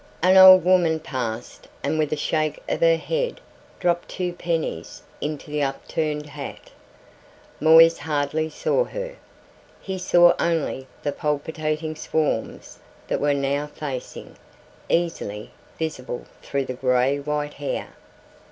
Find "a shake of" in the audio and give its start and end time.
2.11-2.79